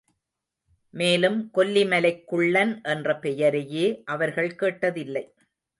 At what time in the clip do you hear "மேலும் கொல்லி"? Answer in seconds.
0.93-1.85